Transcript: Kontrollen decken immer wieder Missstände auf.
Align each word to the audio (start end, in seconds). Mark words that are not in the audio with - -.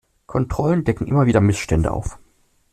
Kontrollen 0.25 0.83
decken 0.83 1.05
immer 1.05 1.27
wieder 1.27 1.41
Missstände 1.41 1.91
auf. 1.91 2.17